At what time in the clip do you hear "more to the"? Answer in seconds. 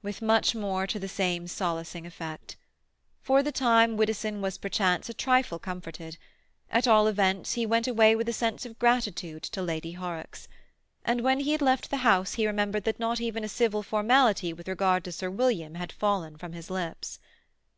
0.54-1.06